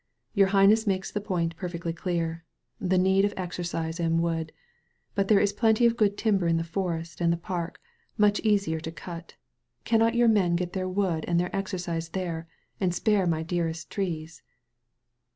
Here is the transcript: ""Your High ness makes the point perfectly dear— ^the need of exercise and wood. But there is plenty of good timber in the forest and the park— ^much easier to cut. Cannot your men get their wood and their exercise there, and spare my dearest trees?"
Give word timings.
""Your 0.33 0.47
High 0.47 0.65
ness 0.65 0.87
makes 0.87 1.11
the 1.11 1.21
point 1.21 1.55
perfectly 1.55 1.93
dear— 1.93 2.43
^the 2.83 2.99
need 2.99 3.23
of 3.23 3.35
exercise 3.37 3.99
and 3.99 4.19
wood. 4.19 4.51
But 5.13 5.27
there 5.27 5.39
is 5.39 5.53
plenty 5.53 5.85
of 5.85 5.95
good 5.95 6.17
timber 6.17 6.47
in 6.47 6.57
the 6.57 6.63
forest 6.63 7.21
and 7.21 7.31
the 7.31 7.37
park— 7.37 7.79
^much 8.19 8.39
easier 8.39 8.79
to 8.79 8.91
cut. 8.91 9.35
Cannot 9.85 10.15
your 10.15 10.27
men 10.27 10.55
get 10.55 10.73
their 10.73 10.89
wood 10.89 11.23
and 11.27 11.39
their 11.39 11.55
exercise 11.55 12.09
there, 12.09 12.47
and 12.79 12.95
spare 12.95 13.27
my 13.27 13.43
dearest 13.43 13.91
trees?" 13.91 14.41